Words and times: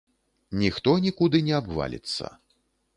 Ніхто 0.61 0.95
нікуды 1.05 1.45
не 1.51 1.55
абваліцца. 1.61 2.37